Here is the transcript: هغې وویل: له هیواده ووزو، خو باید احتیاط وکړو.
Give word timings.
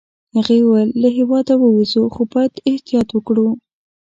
هغې 0.35 0.57
وویل: 0.63 0.89
له 1.01 1.09
هیواده 1.17 1.53
ووزو، 1.57 2.03
خو 2.13 2.21
باید 2.33 2.53
احتیاط 2.69 3.09
وکړو. 3.13 3.47